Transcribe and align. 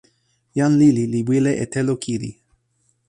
jan 0.57 0.73
lili 0.81 1.03
li 1.13 1.19
wile 1.29 1.51
e 1.63 1.65
telo 1.73 1.93
kili. 2.03 2.31